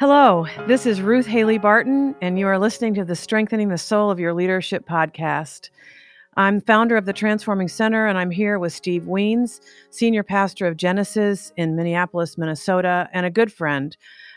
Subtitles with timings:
[0.00, 4.10] Hello, this is Ruth Haley Barton, and you are listening to the Strengthening the Soul
[4.10, 5.68] of Your Leadership podcast.
[6.38, 9.60] I'm founder of the Transforming Center, and I'm here with Steve Wiens,
[9.90, 13.94] senior pastor of Genesis in Minneapolis, Minnesota, and a good friend.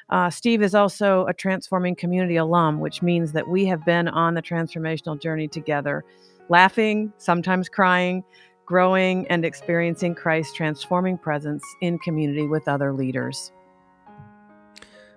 [0.09, 4.33] Uh, Steve is also a Transforming Community alum, which means that we have been on
[4.33, 6.03] the transformational journey together,
[6.49, 8.21] laughing, sometimes crying,
[8.65, 13.53] growing, and experiencing Christ's transforming presence in community with other leaders.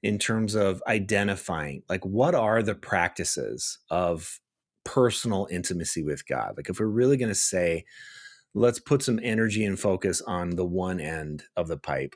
[0.02, 4.40] in terms of identifying like what are the practices of
[4.84, 6.54] personal intimacy with God?
[6.56, 7.84] Like if we're really going to say,
[8.54, 12.14] let's put some energy and focus on the one end of the pipe,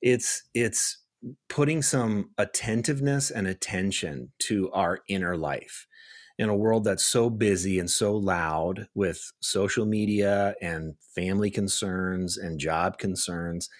[0.00, 0.98] it's it's
[1.48, 5.86] putting some attentiveness and attention to our inner life
[6.38, 12.36] in a world that's so busy and so loud with social media and family concerns
[12.36, 13.70] and job concerns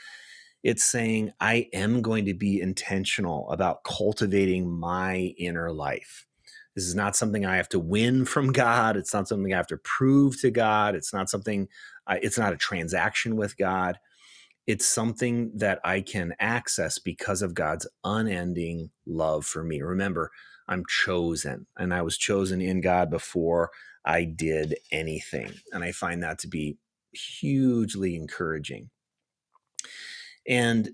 [0.66, 6.26] it's saying, I am going to be intentional about cultivating my inner life.
[6.74, 8.96] This is not something I have to win from God.
[8.96, 10.96] It's not something I have to prove to God.
[10.96, 11.68] It's not something,
[12.10, 14.00] it's not a transaction with God.
[14.66, 19.82] It's something that I can access because of God's unending love for me.
[19.82, 20.32] Remember,
[20.66, 23.70] I'm chosen and I was chosen in God before
[24.04, 25.52] I did anything.
[25.72, 26.78] And I find that to be
[27.12, 28.90] hugely encouraging.
[30.48, 30.90] And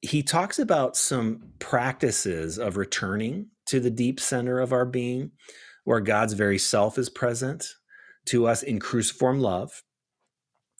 [0.00, 5.30] he talks about some practices of returning to the deep center of our being,
[5.84, 7.66] where God's very self is present
[8.26, 9.82] to us in cruciform love.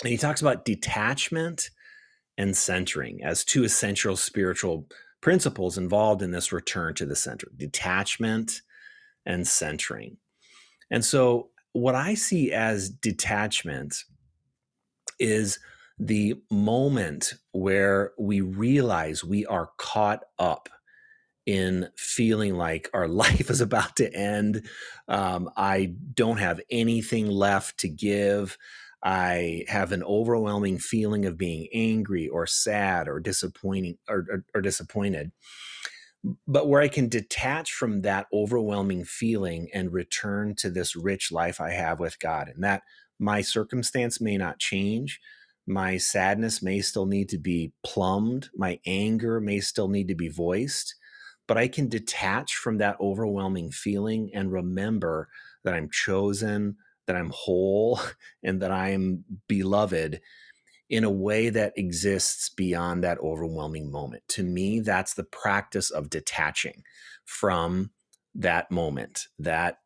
[0.02, 1.70] And he talks about detachment
[2.36, 4.88] and centering as two essential spiritual
[5.20, 8.60] principles involved in this return to the center detachment
[9.24, 10.18] and centering.
[10.90, 13.96] And so, what I see as detachment
[15.18, 15.58] is
[15.98, 20.68] the moment where we realize we are caught up
[21.46, 24.66] in feeling like our life is about to end.
[25.08, 28.58] Um, I don't have anything left to give.
[29.02, 34.60] I have an overwhelming feeling of being angry or sad or disappointing or, or, or
[34.62, 35.30] disappointed.
[36.48, 41.60] But where I can detach from that overwhelming feeling and return to this rich life
[41.60, 42.82] I have with God, and that
[43.18, 45.20] my circumstance may not change,
[45.66, 48.50] my sadness may still need to be plumbed.
[48.54, 50.94] My anger may still need to be voiced.
[51.46, 55.28] But I can detach from that overwhelming feeling and remember
[55.62, 56.76] that I'm chosen,
[57.06, 58.00] that I'm whole,
[58.42, 60.20] and that I am beloved
[60.90, 64.22] in a way that exists beyond that overwhelming moment.
[64.28, 66.82] To me, that's the practice of detaching
[67.24, 67.90] from
[68.34, 69.78] that moment, that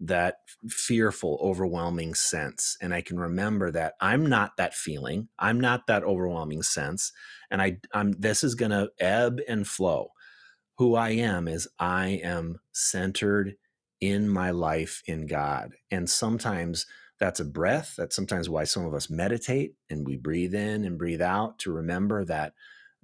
[0.00, 0.36] that
[0.68, 2.76] fearful, overwhelming sense.
[2.80, 5.28] And I can remember that I'm not that feeling.
[5.38, 7.12] I'm not that overwhelming sense.
[7.50, 10.10] And I, I'm, this is going to ebb and flow.
[10.78, 13.54] Who I am is I am centered
[14.00, 15.72] in my life in God.
[15.90, 16.86] And sometimes
[17.18, 17.94] that's a breath.
[17.96, 21.72] That's sometimes why some of us meditate and we breathe in and breathe out to
[21.72, 22.54] remember that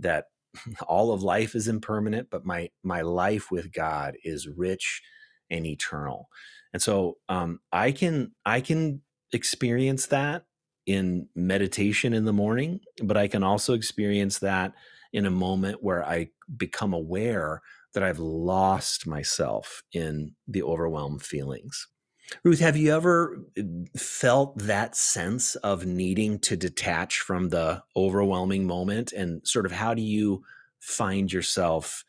[0.00, 0.26] that
[0.86, 5.02] all of life is impermanent, but my my life with God is rich
[5.50, 6.28] and eternal.
[6.72, 9.02] And so um, I can I can
[9.32, 10.44] experience that
[10.86, 14.72] in meditation in the morning, but I can also experience that
[15.12, 17.62] in a moment where I become aware
[17.94, 21.88] that I've lost myself in the overwhelmed feelings.
[22.44, 23.62] Ruth, have you ever uh,
[23.96, 29.12] felt that sense of needing to detach from the overwhelming moment?
[29.12, 30.42] And sort of how do you
[30.80, 32.04] find yourself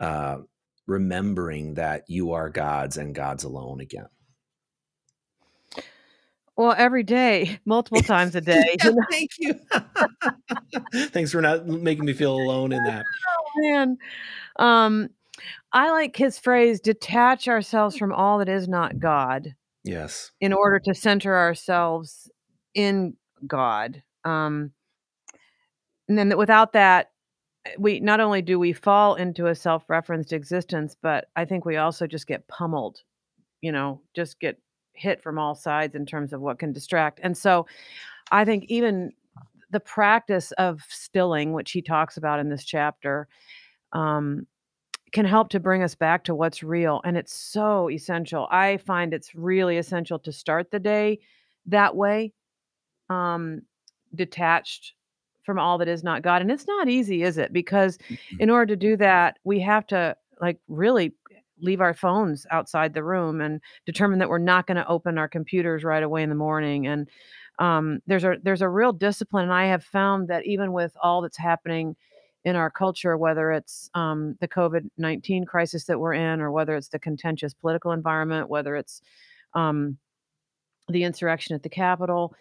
[0.00, 0.38] uh,
[0.86, 4.08] remembering that you are God's and God's alone again?
[6.56, 8.76] Well, every day, multiple times a day.
[8.84, 9.54] yeah, thank you.
[11.08, 13.04] Thanks for not making me feel alone in that.
[13.04, 13.98] Oh, man.
[14.58, 15.08] Um,
[15.72, 19.54] I like his phrase, detach ourselves from all that is not God.
[19.82, 20.30] Yes.
[20.40, 22.30] In order to center ourselves
[22.74, 23.16] in
[23.46, 24.02] God.
[24.24, 24.70] Um,
[26.08, 27.10] and then without that,
[27.78, 32.06] we not only do we fall into a self-referenced existence, but I think we also
[32.06, 33.00] just get pummeled,
[33.60, 34.58] you know, just get
[34.92, 37.20] hit from all sides in terms of what can distract.
[37.22, 37.66] And so
[38.30, 39.12] I think even
[39.70, 43.28] the practice of stilling, which he talks about in this chapter,
[43.92, 44.46] um,
[45.12, 47.00] can help to bring us back to what's real.
[47.04, 48.46] And it's so essential.
[48.50, 51.20] I find it's really essential to start the day
[51.66, 52.32] that way,
[53.08, 53.62] um,
[54.14, 54.94] detached
[55.44, 56.42] from all that is not God.
[56.42, 57.52] And it's not easy, is it?
[57.52, 58.40] Because Mhm.
[58.40, 61.12] in order to do that, we have to like really
[61.60, 65.28] leave our phones outside the room and determine that we're not going to open our
[65.28, 66.86] computers right away in the morning.
[66.86, 67.08] And
[67.58, 69.44] um, there's a there's a real discipline.
[69.44, 71.94] And I have found that even with all that's happening
[72.44, 76.74] in our culture, whether it's um, the COVID nineteen crisis that we're in, or whether
[76.74, 79.00] it's the contentious political environment, whether it's
[79.54, 79.96] um,
[80.88, 82.34] the insurrection at the Capitol,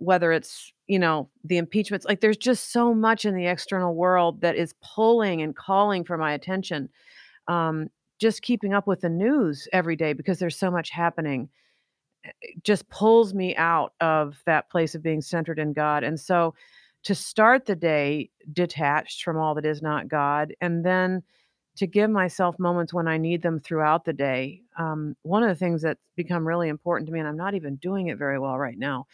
[0.00, 4.40] whether it's you know the impeachments, like there's just so much in the external world
[4.40, 6.88] that is pulling and calling for my attention.
[7.48, 7.88] Um,
[8.18, 11.48] just keeping up with the news every day because there's so much happening
[12.24, 12.30] eh,
[12.62, 16.04] just pulls me out of that place of being centered in God.
[16.04, 16.54] And so
[17.04, 21.22] to start the day detached from all that is not God, and then
[21.76, 24.60] to give myself moments when I need them throughout the day.
[24.78, 27.76] Um, one of the things that's become really important to me, and I'm not even
[27.76, 29.06] doing it very well right now,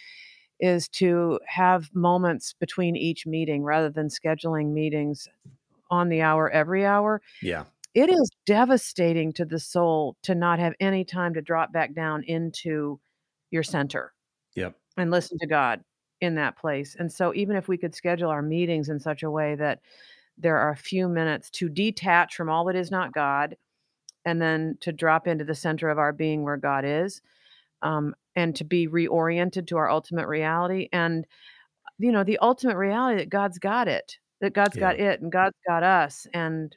[0.61, 5.29] is to have moments between each meeting rather than scheduling meetings
[5.91, 7.21] on the hour every hour.
[7.43, 7.65] Yeah.
[7.95, 12.23] It is devastating to the soul to not have any time to drop back down
[12.25, 13.01] into
[13.51, 14.13] your center
[14.55, 14.75] Yep.
[14.97, 15.83] and listen to God
[16.21, 16.97] in that place.
[16.99, 19.81] And so even if we could schedule our meetings in such a way that
[20.39, 23.57] there are a few minutes to detach from all that is not God
[24.25, 27.23] and then to drop into the center of our being where God is,
[27.83, 30.89] um, and to be reoriented to our ultimate reality.
[30.93, 31.27] And,
[31.99, 35.57] you know, the ultimate reality that God's got it, that God's got it and God's
[35.67, 36.27] got us.
[36.35, 36.77] And,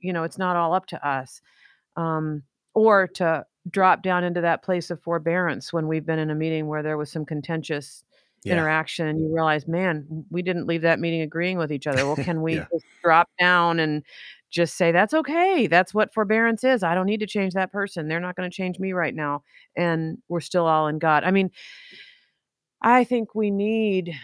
[0.00, 1.42] you know, it's not all up to us.
[1.96, 2.42] Um,
[2.74, 6.68] or to drop down into that place of forbearance when we've been in a meeting
[6.68, 8.04] where there was some contentious
[8.44, 8.52] Yeah.
[8.54, 12.06] interaction and you realize, man, we didn't leave that meeting agreeing with each other.
[12.06, 12.64] Well, can we Yeah.
[12.72, 14.04] just drop down and
[14.50, 15.66] just say, that's okay.
[15.66, 16.82] That's what forbearance is.
[16.82, 18.08] I don't need to change that person.
[18.08, 19.42] They're not going to change me right now.
[19.76, 21.24] And we're still all in God.
[21.24, 21.50] I mean,
[22.80, 24.14] I think we need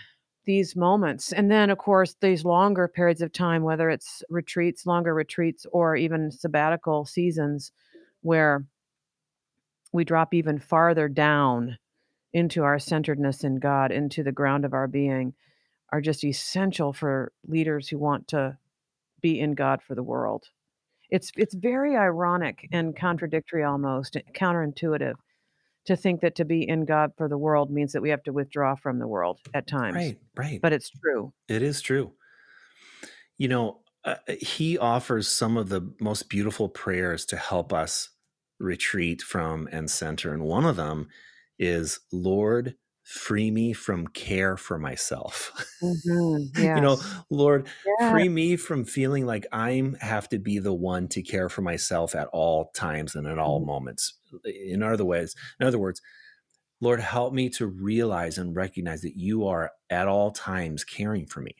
[0.45, 1.33] these moments.
[1.33, 5.97] And then, of course, these longer periods of time, whether it's retreats, longer retreats, or
[5.97, 7.73] even sabbatical seasons
[8.23, 8.65] where
[9.93, 11.79] we drop even farther down
[12.33, 15.35] into our centeredness in God, into the ground of our being,
[15.91, 18.57] are just essential for leaders who want to
[19.23, 20.45] be in God for the world.
[21.11, 25.15] It's it's very ironic and contradictory almost, counterintuitive
[25.85, 28.33] to think that to be in God for the world means that we have to
[28.33, 29.97] withdraw from the world at times.
[29.97, 30.19] Right.
[30.37, 30.61] Right.
[30.61, 31.33] But it's true.
[31.49, 32.13] It is true.
[33.37, 38.11] You know, uh, he offers some of the most beautiful prayers to help us
[38.59, 40.33] retreat from and center.
[40.33, 41.09] And one of them
[41.59, 45.53] is, Lord, free me from care for myself.
[45.83, 47.01] Mhm, You know.
[47.31, 48.09] Lord, Yeah.
[48.09, 52.15] free me from feeling like I'm have to be the one to care for myself
[52.15, 53.65] at all times and at all Mhm.
[53.65, 54.15] moments.
[54.45, 56.01] In other ways, in other words,
[56.81, 61.43] Lord, help me to realize and recognize that you are at all times caring for
[61.43, 61.55] me.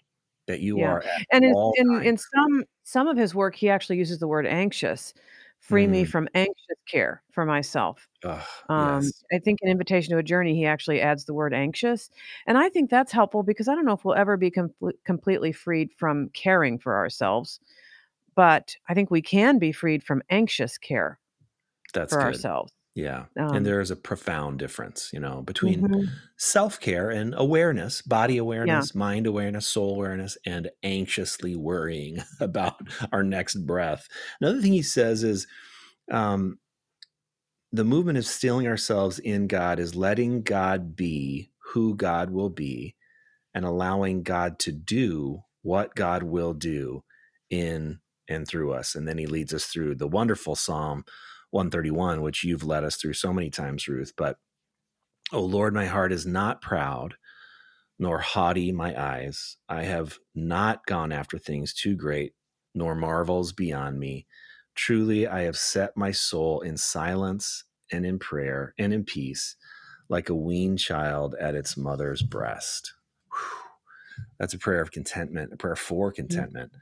[0.49, 0.85] That you Yeah.
[0.85, 4.47] are And in in in some some of his work, he actually uses the word
[4.47, 5.13] anxious.
[5.63, 6.07] Free me Mm.
[6.07, 8.09] from anxious care for myself.
[8.25, 9.25] Ugh, Um, yes.
[9.33, 12.11] I think in Invitation to a Journey, he actually adds the word anxious,
[12.47, 15.53] and I think that's helpful because I don't know if we'll ever be comple completely
[15.53, 17.61] freed from caring for ourselves,
[18.37, 21.19] but I think we can be freed from anxious care
[21.95, 22.47] That's for good.
[22.47, 22.73] ourselves.
[22.95, 23.25] Yeah.
[23.39, 26.09] Um, and there is a profound difference, you know, between mhm.
[26.37, 28.43] self care and awareness, body Yeah.
[28.43, 32.81] awareness, mind awareness, soul awareness, and anxiously worrying about
[33.11, 34.09] our next breath.
[34.41, 35.47] Another thing he says is
[36.11, 36.59] um,
[37.73, 42.95] the movement of stilling ourselves in God is letting God be who God will be
[43.55, 47.05] and allowing God to do what God will do
[47.49, 48.95] in and through us.
[48.95, 51.05] And then he leads us through the wonderful Psalm
[51.53, 54.15] 131, which you've led us through so many times, Ruth.
[54.19, 54.39] But,
[55.33, 57.17] oh Lord, my heart is not proud,
[57.99, 59.59] nor haughty my eyes.
[59.69, 62.35] I have not gone after things too great,
[62.75, 64.27] nor marvels beyond me.
[64.77, 69.57] Truly, I have set my soul in silence and in prayer and in peace,
[70.11, 72.95] like a weaned child at its mother's breast.
[73.31, 73.59] Whew.
[74.39, 76.45] That's a prayer of contentment, a prayer for Mm-hmm.
[76.47, 76.73] contentment,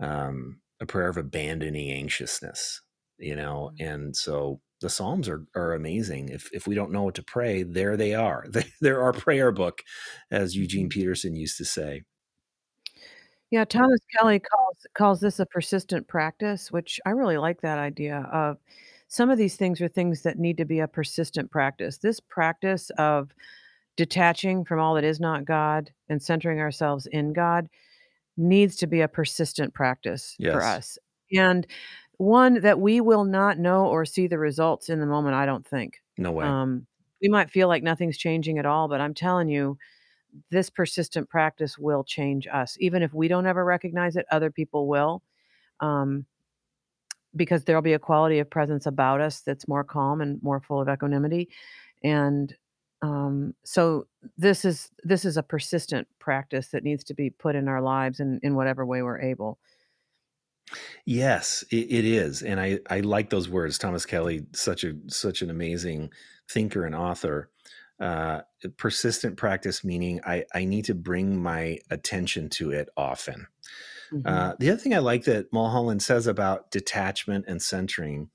[0.00, 2.82] um, a prayer of abandoning anxiousness,
[3.20, 3.70] you know.
[3.74, 3.86] Mm-hmm.
[3.92, 6.30] And so the Psalms are, are amazing.
[6.30, 8.46] If, if we don't know what to pray, there they are.
[8.80, 9.82] They're our prayer book,
[10.30, 10.90] as Eugene Mhm.
[10.90, 12.02] Peterson used to say.
[13.50, 18.28] Yeah, Thomas Kelly calls calls this a persistent practice, which I really like that idea
[18.32, 18.58] of
[19.08, 21.98] some of these things are things that need to be a persistent practice.
[21.98, 23.34] This practice of
[23.96, 27.68] detaching from all that is not God and centering ourselves in God
[28.36, 30.62] needs to be a persistent practice for Yes.
[30.62, 30.98] us.
[31.32, 31.66] And
[32.20, 35.66] one that we will not know or see the results in the moment, I don't
[35.66, 36.02] think.
[36.18, 36.44] No way.
[36.44, 36.86] Um,
[37.22, 39.78] we might feel like nothing's changing at all, but I'm telling you,
[40.50, 42.76] this persistent practice will change us.
[42.78, 45.22] Even if we don't ever recognize it, other people will.
[45.80, 46.26] Um,
[47.36, 50.82] because there'll be a quality of presence about us that's more calm and more full
[50.82, 51.48] of equanimity.
[52.04, 52.54] And
[53.00, 57.66] um, so this is this is a persistent practice that needs to be put in
[57.66, 59.58] our lives in, in whatever way we're able.
[61.06, 63.78] Yes, it, it is, and I I like those words.
[63.78, 66.12] Thomas Kelly, such a such an amazing
[66.50, 67.50] thinker and author.
[67.98, 68.40] Uh,
[68.78, 73.46] persistent practice meaning I I need to bring my attention to it often.
[74.12, 74.24] Mhm.
[74.26, 78.30] Uh, the other thing I like that Mulholland says about detachment and centering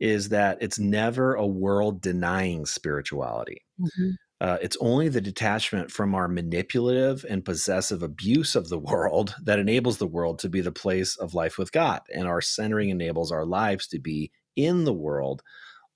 [0.00, 3.64] is that it's never a world denying spirituality.
[3.78, 4.16] Mhm.
[4.40, 9.58] Uh, it's only the detachment from our manipulative and possessive abuse of the world that
[9.58, 12.00] enables the world to be the place of life with God.
[12.14, 15.42] And our centering enables our lives to be in the world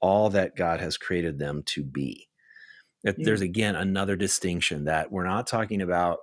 [0.00, 2.28] all that God has created them to be.
[3.02, 3.24] That Yeah.
[3.24, 6.18] There's again another distinction that we're not talking about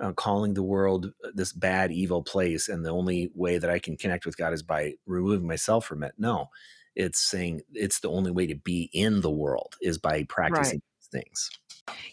[0.00, 3.96] uh, calling the world this bad, evil place, and the only way that I can
[3.96, 6.12] connect with God is by removing myself from it.
[6.16, 6.46] No,
[6.96, 10.80] it's saying it's the only way to be in the world is by practicing
[11.10, 11.50] things.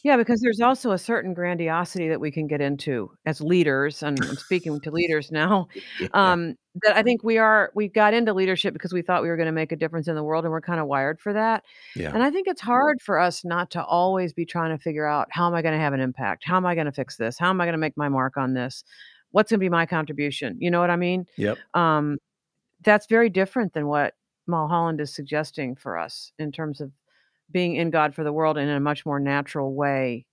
[0.04, 4.20] Yeah, because there's also a certain grandiosity that we can get into as leaders, and
[4.24, 5.68] I'm speaking to leaders now.
[6.00, 6.08] Yeah.
[6.14, 9.38] Um, that I think we are we got into leadership because we thought we were
[9.38, 11.64] gonna make a difference in the world, and we're kinda wired for that.
[11.96, 12.14] Yeah.
[12.14, 15.28] And I think it's hard for us not to always be trying to figure out,
[15.32, 16.44] "How am I gonna have an impact?
[16.46, 17.38] How am I gonna fix this?
[17.40, 18.84] How am I gonna make my mark on this?
[19.32, 21.26] What's gonna be my contribution?" You know what I mean?
[21.38, 21.58] Yep.
[21.74, 22.18] Um,
[22.84, 26.92] that's very different than what Mulholland is suggesting for us in terms of
[27.52, 30.26] being in God for the world and in a much more natural way,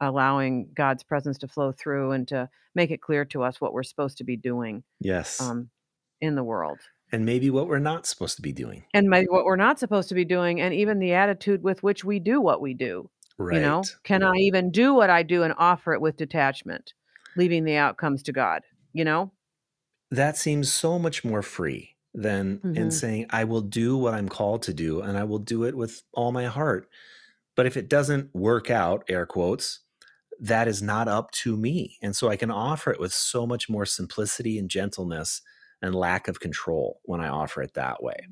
[0.00, 3.82] allowing God's presence to flow through and to make it clear to us what we're
[3.82, 5.40] supposed to be doing, Yes.
[5.40, 5.70] um,
[6.20, 6.78] in the world.
[7.12, 8.84] and maybe what we're not supposed to be doing.
[8.94, 12.04] And maybe what we're not supposed to be doing, and even the attitude with which
[12.04, 13.56] we do what we do, Right.
[13.56, 13.82] you know?
[14.04, 16.92] Can I even do what I do and offer it with detachment,
[17.36, 18.62] leaving the outcomes to God,
[18.92, 19.32] you know?
[20.12, 22.90] That seems so much more free than in Mhm.
[22.90, 26.02] saying, I will do what I'm called to do and I will do it with
[26.12, 26.88] all my heart.
[27.56, 29.80] But if it doesn't work out, air quotes,
[30.40, 31.98] that is not up to me.
[32.02, 35.42] And so I can offer it with so much more simplicity and gentleness
[35.82, 38.28] and lack of control when I offer it that way.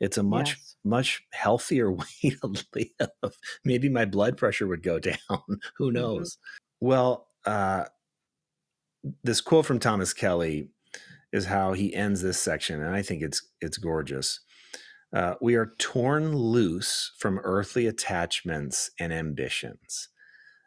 [0.00, 0.76] It's a much, Yes.
[0.84, 2.06] much healthier way
[2.42, 3.38] to live.
[3.64, 5.60] Maybe my blood pressure would go down.
[5.76, 6.30] Who Mhm.
[6.30, 6.38] knows?
[6.80, 7.86] Well, uh,
[9.24, 10.70] this quote from Thomas Kelly
[11.32, 14.40] is how he ends this section, and I think it's it's gorgeous.
[15.12, 20.08] Uh, we are torn loose from earthly attachments and ambitions,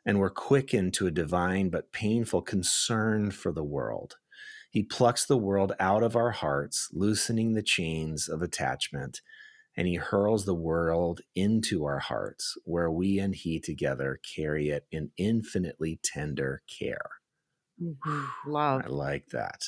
[0.05, 4.17] and we're quickened to a divine but painful concern for the world.
[4.71, 9.21] He plucks the world out of our hearts, loosening the chains of attachment,
[9.77, 14.87] and he hurls the world into our hearts, where we and he together carry it
[14.91, 17.11] in infinitely tender care.
[17.81, 18.27] Mhm.
[18.45, 18.83] Love.
[18.83, 19.63] I like that.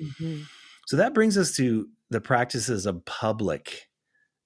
[0.00, 0.46] Mhm.
[0.86, 3.88] So that brings us to the practices of public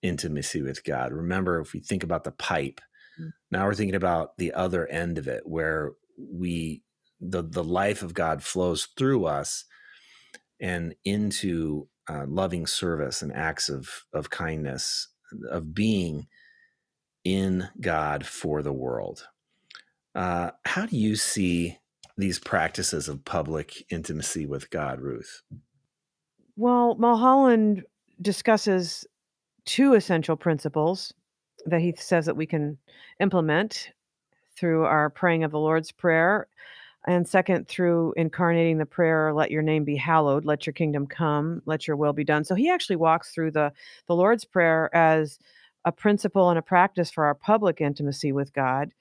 [0.03, 1.13] intimacy with God.
[1.13, 2.81] Remember, if we think about the pipe,
[3.21, 3.33] Mm.
[3.51, 6.83] now we're thinking about the other end of it, where we
[7.21, 9.65] the the life of God flows through us
[10.61, 15.09] and into uh, loving service and acts of of kindness,
[15.51, 16.29] of being
[17.25, 19.29] in God for the world.
[20.15, 21.79] Uh, how do you see
[22.23, 25.43] these practices of public intimacy with God, Ruth?
[26.57, 27.83] Well, Mulholland
[28.21, 29.05] discusses
[29.65, 31.13] two essential principles
[31.67, 32.79] that he says that we can
[33.19, 33.91] implement
[34.57, 36.47] through our praying of the Lord's Prayer,
[37.09, 41.61] and second, through incarnating the prayer, "Let your name be hallowed, let your kingdom come,
[41.67, 43.73] let your will be done." So he actually walks through the
[44.07, 45.41] the Lord's Prayer as
[45.85, 48.93] a principle and a practice for our public intimacy with God,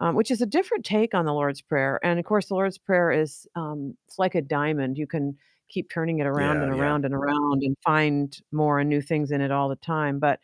[0.00, 1.98] um, which is a different take on the Lord's Prayer.
[2.02, 4.98] And of course, the Lord's Prayer is um, it's like a diamond.
[4.98, 5.36] You can
[5.68, 6.82] keep turning it around Yeah, and yeah.
[6.82, 10.18] around and around and find more and new things in it all the time.
[10.18, 10.40] But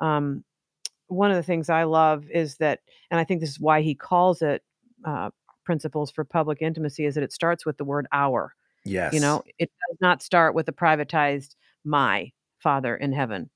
[0.00, 0.44] um,
[1.08, 3.94] one of the things I love is that, and I think this is why he
[3.94, 4.62] calls it
[5.04, 5.30] uh,
[5.64, 8.54] principles for public intimacy, is that it starts with the word our.
[8.84, 9.12] Yes.
[9.12, 13.50] You know, it does not start with the privatized my Father in heaven.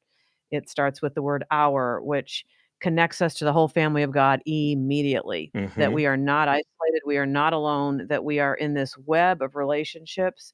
[0.51, 2.45] It starts with the word our, which
[2.83, 5.53] connects us to the whole family of God immediately.
[5.77, 5.95] That Mhm.
[5.95, 9.57] we are not isolated, we are not alone, that we are in this web of
[9.57, 10.53] relationships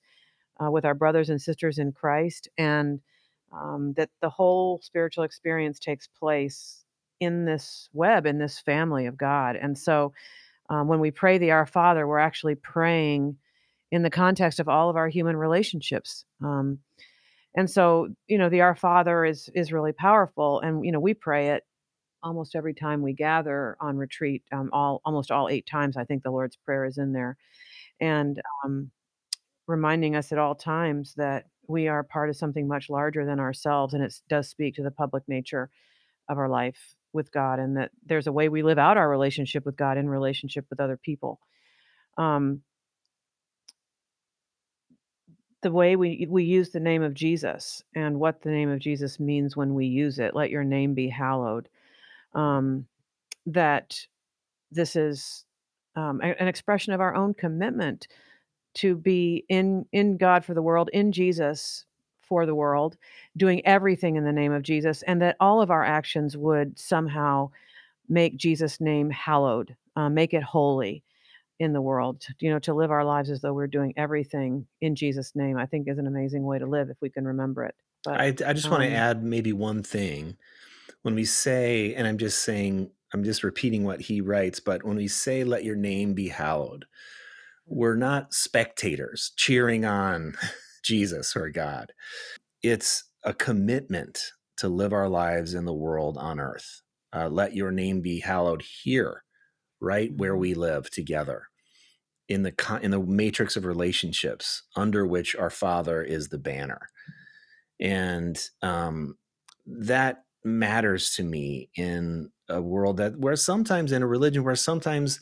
[0.61, 3.00] uh, with our brothers and sisters in Christ, and
[3.52, 6.85] um, that the whole spiritual experience takes place
[7.20, 9.56] in this web, in this family of God.
[9.56, 10.12] And so
[10.70, 13.38] um, when we pray the Our Father, we're actually praying
[13.90, 16.25] in the context of all of our human relationships.
[16.42, 16.78] Um,
[17.56, 21.14] and so, you know, the Our Father is is really powerful, and you know, we
[21.14, 21.64] pray it
[22.23, 24.43] almost every time we gather on retreat.
[24.53, 27.37] Um, all almost all eight times, I think the Lord's Prayer is in there,
[28.01, 28.91] and um,
[29.67, 33.95] reminding us at all times that we are part of something much larger than ourselves,
[33.95, 35.71] and it does speak to the public nature
[36.29, 39.65] of our life with God, and that there's a way we live out our relationship
[39.67, 41.41] with God in relationship with other people.
[42.17, 42.63] Um,
[45.63, 49.19] the way we we use the name of Jesus and what the name of Jesus
[49.19, 50.35] means when we use it.
[50.35, 51.69] Let your name be hallowed.
[52.35, 52.87] Um,
[53.47, 54.06] that
[54.70, 55.45] this is
[55.97, 58.06] um, an expression of our own commitment
[58.75, 61.84] to be in in God for the world, in Jesus
[62.21, 62.97] for the world,
[63.36, 67.50] doing everything in the name of Jesus, and that all of our actions would somehow
[68.08, 71.02] make Jesus' name hallowed, uh, make it holy
[71.58, 72.25] in the world.
[72.38, 75.67] You know, to live our lives as though we're doing everything in Jesus' name, I
[75.67, 77.75] think is an amazing way to live if we can remember it.
[78.04, 80.36] But I, I just want to um, add maybe one thing.
[81.02, 84.97] When we say, and I'm just saying, I'm just repeating what he writes, but when
[84.97, 86.87] we say, let your name be hallowed,
[87.67, 90.34] we're not spectators cheering on
[90.84, 91.93] Jesus or God.
[92.63, 96.82] It's a commitment to live our lives in the world on earth.
[97.15, 99.25] Uh, let your name be hallowed here,
[99.80, 100.41] right where Mhm.
[100.41, 101.45] we live together
[102.28, 106.91] in the in the matrix of relationships under which our Father is the banner,
[107.80, 109.19] and um,
[109.67, 115.21] that matters to me in a world that where sometimes in a religion where sometimes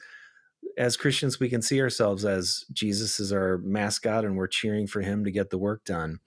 [0.76, 5.00] as Christians, we can see ourselves as Jesus is our mascot and we're cheering for
[5.00, 6.18] him to get the work done.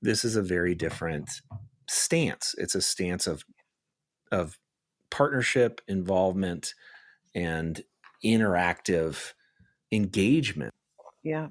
[0.00, 1.28] This is a very different
[1.88, 2.54] stance.
[2.58, 3.44] It's a stance of
[4.32, 4.58] of
[5.10, 6.74] partnership, involvement,
[7.34, 7.82] and
[8.24, 9.34] interactive
[9.92, 10.74] engagement.
[11.22, 11.48] yeah,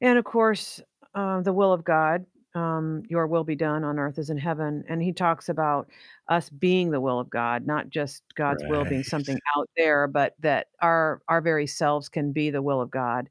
[0.00, 0.80] and of course,
[1.14, 2.26] uh, the will of God.
[2.54, 4.84] Um, your will be done on earth as in heaven.
[4.88, 5.88] And he talks about
[6.28, 10.34] us being the will of God, not just God's will being something out there, but
[10.40, 13.28] that our our very selves can be the will of God.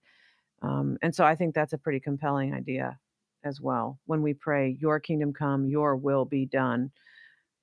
[0.62, 3.00] Um, and so I think that's a pretty compelling idea
[3.44, 4.00] as well.
[4.06, 6.92] When we pray, Your kingdom come, Your will be done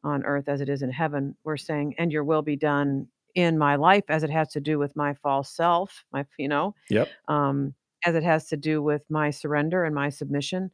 [0.05, 3.59] on earth as it is in heaven, we're saying, and Your will be done in
[3.59, 7.17] my life as it has to do with my false self, my, you know, Yep.
[7.29, 7.75] um,
[8.07, 10.71] as it has to do with my surrender and my submission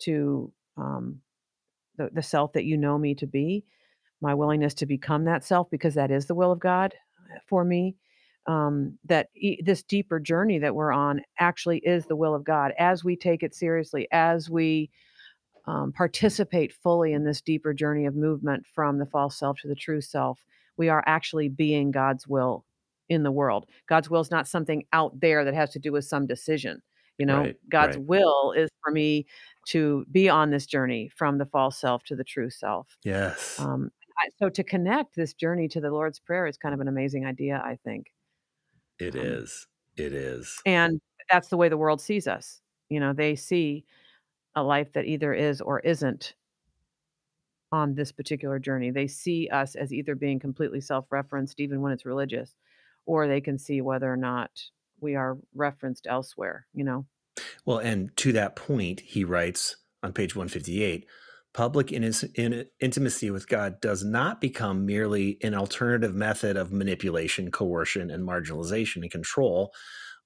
[0.00, 1.20] to um,
[1.96, 3.64] the, the self that you know me to be,
[4.20, 6.94] my willingness to become that self because that is the will of God
[7.32, 7.96] uh, for me.
[8.46, 12.72] Um, that e- this deeper journey that we're on actually is the will of God
[12.78, 14.90] as we take it seriously, as we
[15.66, 19.74] um, participate fully in this deeper journey of movement from the false self to the
[19.74, 20.44] true self.
[20.76, 22.64] We are actually being God's will
[23.08, 23.66] in the world.
[23.88, 26.82] God's will is not something out there that has to do with some decision.
[27.18, 27.56] You know, Right.
[27.70, 28.06] God's Right.
[28.06, 29.26] will is for me
[29.68, 32.98] to be on this journey from the false self to the true self.
[33.04, 33.58] Yes.
[33.58, 36.88] Um, I, so to connect this journey to the Lord's Prayer is kind of an
[36.88, 38.12] amazing idea, I think.
[38.98, 39.66] It Um, is.
[39.96, 40.60] It is.
[40.64, 41.00] and
[41.30, 42.60] that's the way the world sees us.
[42.88, 43.84] You know, they see
[44.56, 46.34] a life that either is or isn't
[47.72, 48.90] on this particular journey.
[48.90, 52.56] They see us as either being completely self-referenced, even when it's religious,
[53.06, 54.62] or they can see whether or not
[55.00, 57.06] we are referenced elsewhere, you know?
[57.64, 61.06] Well, and to that point, he writes on page 158
[61.54, 67.50] public in, in, intimacy with God does not become merely an alternative method of manipulation,
[67.50, 69.72] coercion, and marginalization and control,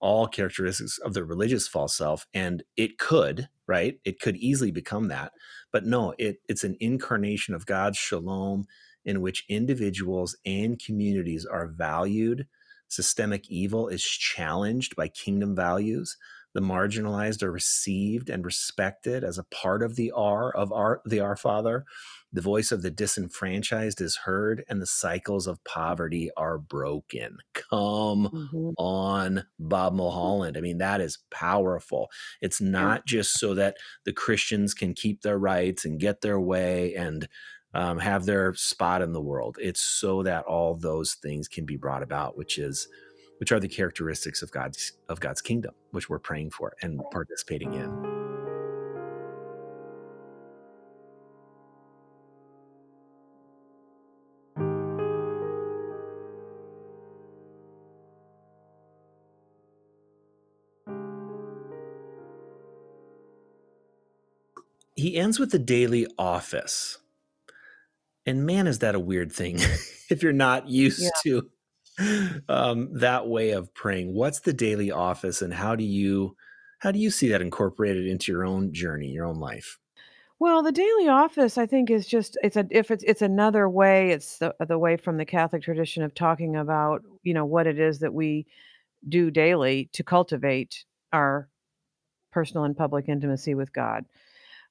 [0.01, 2.27] all characteristics of the religious false self.
[2.33, 3.97] And it could, right?
[4.05, 5.33] It could easily become that.
[5.71, 8.65] But no, it, it's an incarnation of God's shalom
[9.05, 12.47] in which individuals and communities are valued.
[12.89, 16.17] Systemic evil is challenged by kingdom values
[16.55, 21.21] the marginalized are received and respected as a part of the R of our the
[21.21, 21.85] Our Father.
[22.33, 27.39] The voice of the disenfranchised is heard, and the cycles of poverty are broken.
[27.55, 28.71] Come mm-hmm.
[28.77, 30.57] on, Bob Mulholland.
[30.57, 32.09] I mean, that is powerful.
[32.43, 36.95] It's not just so that the Christians can keep their rights and get their way
[36.95, 37.29] and
[37.75, 39.57] um, have their spot in the world.
[39.61, 42.89] It's so that all those things can be brought about, which is
[43.39, 47.75] which are the characteristics of God's of God's kingdom, which we're praying for and participating
[47.75, 48.15] in.
[64.97, 66.99] He ends with the daily office.
[68.29, 69.57] And man, is that a weird thing
[70.11, 71.11] if you're not used yeah.
[71.23, 71.51] to
[72.49, 74.15] um, that way of praying.
[74.15, 76.37] What's the daily office, and how do you
[76.81, 79.79] how do you see that incorporated into your own journey, your own life?
[80.39, 84.11] Well, the daily office, I think, is just it's a if it's it's another way.
[84.11, 87.79] It's the the way from the Catholic tradition of talking about you know what it
[87.79, 88.47] is that we
[89.09, 91.49] do daily to cultivate our
[92.31, 94.05] personal and public intimacy with God.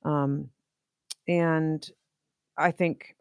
[0.06, 0.50] Um,
[1.28, 1.90] and
[2.58, 3.17] I think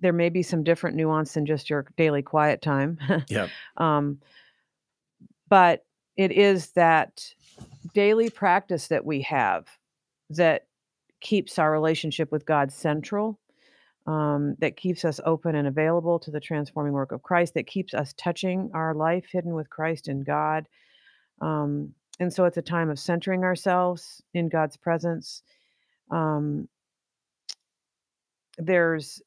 [0.00, 2.98] there may be some different nuance than just your daily quiet time.
[3.28, 3.48] Yeah.
[3.76, 4.18] um,
[5.48, 5.84] but
[6.16, 7.34] it is that
[7.94, 9.66] daily practice that we have
[10.30, 10.66] that
[11.20, 13.38] keeps our relationship with God central,
[14.06, 17.94] um, that keeps us open and available to the transforming work of Christ, that keeps
[17.94, 20.68] us touching our life hidden with Christ and God.
[21.40, 25.42] Um, and so it's a time of centering ourselves in God's presence.
[26.10, 26.68] Um,
[28.58, 29.22] there's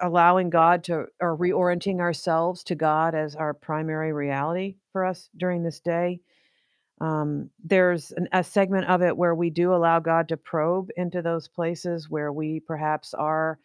[0.00, 5.62] allowing God to or reorienting ourselves to God as our primary reality for us during
[5.62, 6.20] this day.
[7.00, 11.20] Um, there's an, a segment of it where we do allow God to probe into
[11.20, 13.58] those places where we perhaps are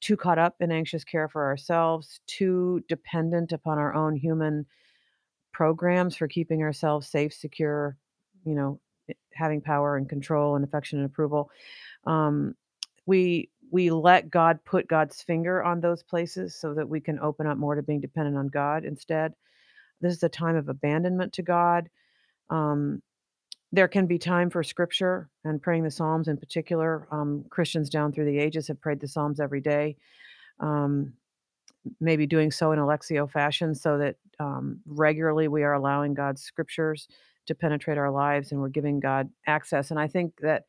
[0.00, 4.66] too caught up in anxious care for ourselves, too dependent upon our own human
[5.52, 7.96] programs for keeping ourselves safe, secure,
[8.44, 8.80] you know,
[9.34, 11.50] having power and control and affection and approval.
[12.04, 12.54] Um,
[13.06, 17.46] we we let God put God's finger on those places so that we can open
[17.46, 19.32] up more to being dependent on God instead.
[20.02, 21.88] This is a time of abandonment to God.
[22.50, 23.02] Um,
[23.72, 27.08] there can be time for scripture and praying the Psalms in particular.
[27.10, 29.96] Um, Christians down through the ages have prayed the Psalms every day,
[30.60, 31.14] um,
[31.98, 36.42] maybe doing so in a Lectio fashion so that um, regularly we are allowing God's
[36.42, 37.08] scriptures
[37.46, 39.90] to penetrate our lives and we're giving God access.
[39.90, 40.64] And I think that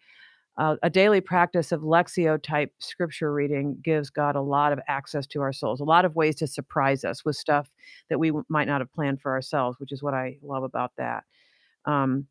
[0.57, 5.25] uh, a daily practice of Lectio type scripture reading gives God a lot of access
[5.27, 7.69] to our souls, a lot of ways to surprise us with stuff
[8.09, 11.23] that we might not have planned for ourselves, which is what I love about that.
[11.85, 12.27] Um,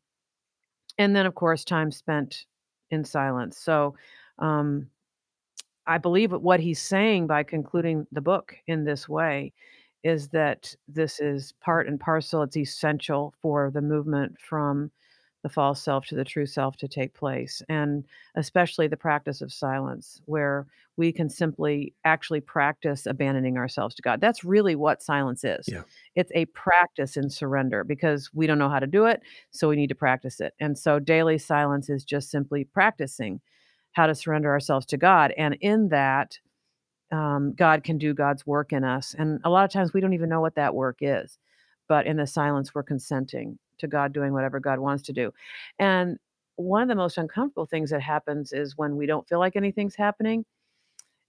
[0.97, 2.45] and then, of course, time spent
[2.91, 3.57] in silence.
[3.57, 3.95] So
[4.39, 4.87] um,
[5.85, 9.51] I believe what he's saying by concluding the book in this way
[10.03, 14.91] is that this is part and parcel, it's essential for the movement from
[15.43, 19.53] the false self to the true self to take place, and especially the practice of
[19.53, 24.21] silence, where we can simply actually practice abandoning ourselves to God.
[24.21, 25.67] That's really what silence is.
[25.67, 25.83] Yeah.
[26.15, 29.75] It's a practice in surrender because we don't know how to do it, so we
[29.75, 30.53] need to practice it.
[30.59, 33.41] And so daily silence is just simply practicing
[33.91, 35.33] how to surrender ourselves to God.
[35.37, 36.39] And in that,
[37.11, 39.13] um, God can do God's work in us.
[39.17, 41.37] And a lot of times we don't even know what that work is.
[41.87, 45.31] But in the silence, we're consenting to God doing whatever God wants to do.
[45.79, 46.17] And
[46.55, 49.95] one of the most uncomfortable things that happens is when we don't feel like anything's
[49.95, 50.45] happening.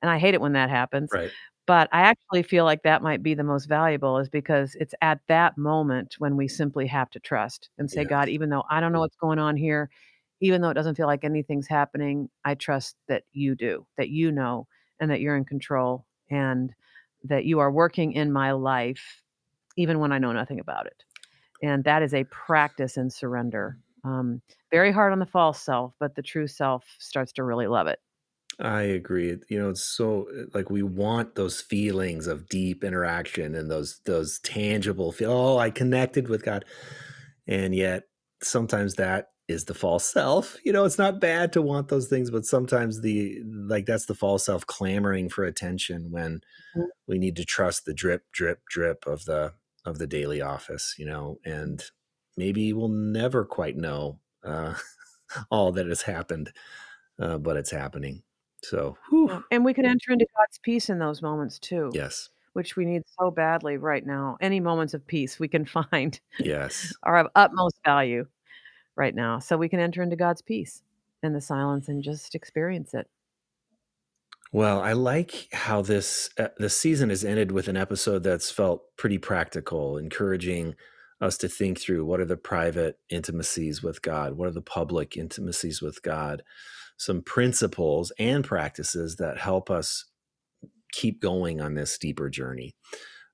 [0.02, 1.10] And I hate it when that happens.
[1.12, 1.30] Right.
[1.66, 5.20] But I actually feel like that might be the most valuable is because it's at
[5.28, 8.92] that moment when we simply have to trust and say, God, even though I don't
[8.92, 9.02] know mm.
[9.02, 9.88] what's going on here,
[10.40, 14.30] even though it doesn't feel like anything's happening, I trust that you do, that you
[14.30, 14.66] know,
[15.00, 16.74] and that you're in control and
[17.24, 19.22] that you are working in my life,
[19.78, 21.02] even when I know nothing about it
[21.64, 23.78] and that is a practice in surrender.
[24.04, 27.86] Um, very hard on the false self, but the true self starts to really love
[27.86, 27.98] it.
[28.60, 29.36] I agree.
[29.48, 34.00] You know, it's so uh, like we want those feelings of deep interaction and those
[34.04, 35.32] those tangible feel.
[35.32, 36.64] Oh, I connected with God,
[37.46, 38.04] and yet
[38.42, 40.56] sometimes that is the false self.
[40.64, 44.14] You know, it's not bad to want those things, but sometimes the like that's the
[44.14, 46.42] false self clamoring for attention when
[46.76, 46.82] mm-hmm.
[47.08, 51.06] we need to trust the drip, drip, drip of the of the daily office, you
[51.06, 51.82] know, and
[52.36, 54.74] maybe we'll never quite know uh,
[55.50, 56.52] all that has happened,
[57.18, 58.22] uh, but it's happening.
[58.62, 59.44] So, whew.
[59.50, 61.90] and we can enter into God's peace in those moments too.
[61.92, 62.30] Yes.
[62.54, 64.38] Which we need so badly right now.
[64.40, 66.18] Any moments of peace we can find.
[66.38, 66.94] Yes.
[67.02, 68.26] are of utmost value
[68.96, 69.38] right now.
[69.38, 70.82] So we can enter into God's peace
[71.22, 73.08] in the silence and just experience it.
[74.54, 78.84] Well, I like how this uh, the season has ended with an episode that's felt
[78.96, 80.76] pretty practical, encouraging
[81.20, 85.16] us to think through what are the private intimacies with God, what are the public
[85.16, 86.44] intimacies with God,
[86.96, 90.04] some principles and practices that help us
[90.92, 92.76] keep going on this deeper journey.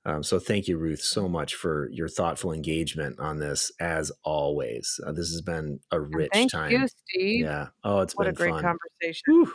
[0.07, 4.99] Um, so thank you, Ruth, so much for your thoughtful engagement on this, as always.
[5.07, 6.71] Uh, this has been a rich thank time.
[6.71, 7.45] you, Steve.
[7.45, 7.67] Yeah.
[7.85, 8.63] Oh, it's what been a great fun.
[8.63, 9.53] conversation.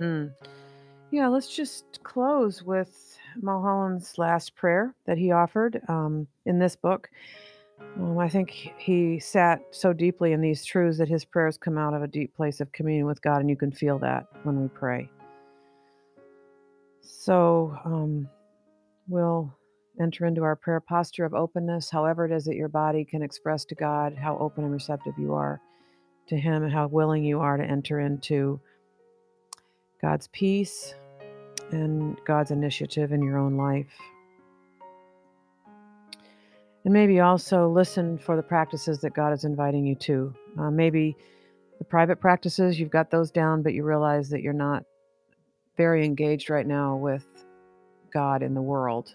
[0.00, 0.69] Mm-hmm.
[1.12, 7.10] Yeah, let's just close with Mulholland's last prayer that he offered um, in this book.
[7.96, 11.94] Um, I think he sat so deeply in these truths that his prayers come out
[11.94, 14.68] of a deep place of communion with God, and you can feel that when we
[14.68, 15.08] pray.
[17.02, 18.28] So um,
[19.08, 19.52] we'll
[20.00, 23.64] enter into our prayer posture of openness, however it is that your body can express
[23.64, 25.60] to God how open and receptive you are
[26.28, 28.60] to Him and how willing you are to enter into
[30.00, 30.94] God's peace
[31.72, 33.92] and God's initiative in your own life.
[36.84, 40.34] And maybe also listen for the practices that God is inviting you to.
[40.58, 41.16] Uh, maybe
[41.78, 44.84] the private practices, you've got those down, but you realize that you're not
[45.76, 47.26] very engaged right now with
[48.12, 49.14] God in the world.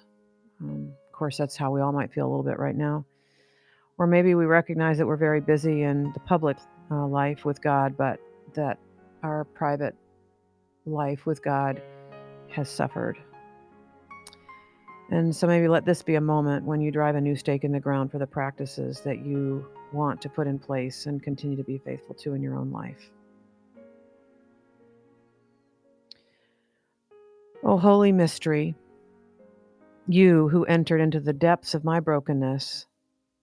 [0.61, 3.05] Um, of course, that's how we all might feel a little bit right now.
[3.97, 6.57] Or maybe we recognize that we're very busy in the public
[6.91, 8.19] uh, life with God, but
[8.53, 8.77] that
[9.23, 9.95] our private
[10.85, 11.81] life with God
[12.55, 13.17] has suffered.
[15.11, 17.71] And so maybe let this be a moment when you drive a new stake in
[17.71, 21.63] the ground for the practices that you want to put in place and continue to
[21.63, 23.11] be faithful to in your own life.
[27.63, 28.75] O holy mystery,
[30.07, 32.85] you who entered into the depths of my brokenness,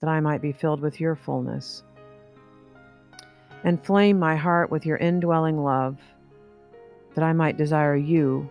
[0.01, 1.85] that I might be filled with your fullness.
[3.65, 5.99] Inflame my heart with your indwelling love,
[7.15, 8.49] that I might desire you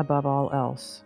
[0.00, 1.04] above all else.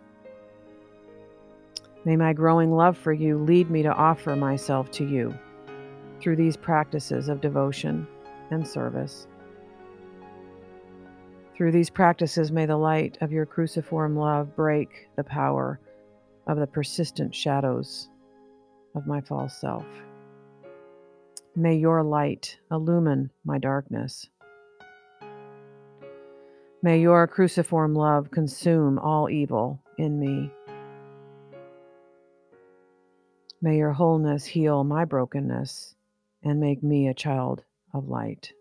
[2.05, 5.37] May my growing love for you lead me to offer myself to you
[6.21, 8.07] through these practices of devotion
[8.51, 9.27] and service.
[11.55, 15.79] Through these practices, may the light of your cruciform love break the power
[16.47, 18.09] of the persistent shadows
[18.93, 19.85] of my false self.
[21.55, 24.29] May your light illumine my darkness.
[26.85, 30.51] May your cruciform love consume all evil in me.
[33.59, 35.95] May your wholeness heal my brokenness
[36.43, 38.53] and make me a child of light.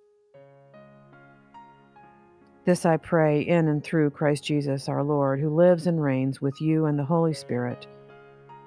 [2.65, 6.59] This I pray in and through Christ Jesus our Lord, who lives and reigns with
[6.63, 7.87] you and the Holy Spirit,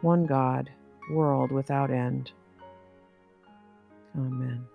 [0.02, 0.70] one God,
[1.10, 2.30] world without end.
[4.16, 4.68] Amen.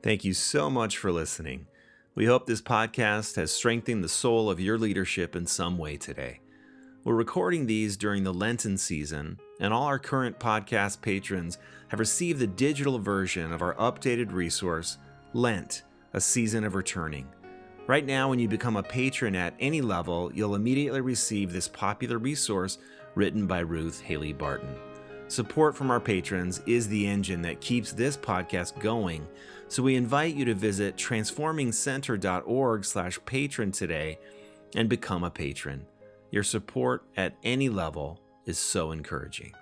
[0.00, 1.66] Thank you so much for listening.
[2.14, 6.38] We hope this podcast has strengthened the soul of your leadership in some way today.
[7.02, 11.58] We're recording these during the Lenten season, and all our current podcast patrons
[11.88, 14.98] have received the digital version of our updated resource,
[15.32, 15.82] Lent,
[16.12, 17.26] a season of returning.
[17.88, 22.18] Right now, when you become a patron at any level, you'll immediately receive this popular
[22.18, 22.78] resource
[23.16, 24.76] written by Ruth Haley Barton.
[25.28, 29.28] Support from our patrons is the engine that keeps this podcast going,
[29.68, 34.18] so we invite you to visit transformingcenter.org/patron today
[34.74, 35.84] and become a patron.
[36.30, 39.52] Your support at any level is so encouraging.